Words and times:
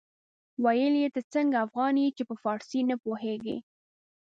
ويل 0.65 0.93
يې 1.01 1.09
ته 1.15 1.21
څنګه 1.33 1.57
افغان 1.65 1.95
يې 2.03 2.09
چې 2.17 2.23
په 2.29 2.35
فارسي 2.43 2.79
نه 2.89 2.95
پوهېږې. 3.03 3.57